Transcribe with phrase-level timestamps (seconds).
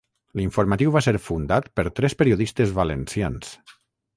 [0.39, 3.53] L'Informatiu va ser fundat per tres periodistes valencians.